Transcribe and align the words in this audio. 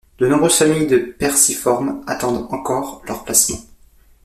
De 0.17 0.25
nombreuses 0.25 0.57
familles 0.57 0.87
de 0.87 0.97
Perciformes 0.97 2.01
attendent 2.07 2.47
encore 2.49 3.03
leur 3.07 3.23
placement. 3.23 3.59